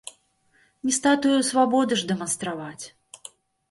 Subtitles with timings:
[0.87, 2.85] Не статую свабоды ж дэманстраваць.